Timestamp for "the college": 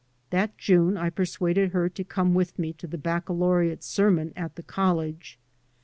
4.55-5.37